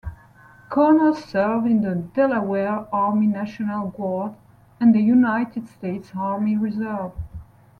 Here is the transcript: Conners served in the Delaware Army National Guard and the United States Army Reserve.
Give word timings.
Conners 0.71 1.23
served 1.25 1.67
in 1.67 1.81
the 1.81 1.93
Delaware 1.93 2.87
Army 2.91 3.27
National 3.27 3.89
Guard 3.89 4.33
and 4.79 4.95
the 4.95 4.99
United 4.99 5.67
States 5.67 6.09
Army 6.17 6.57
Reserve. 6.57 7.11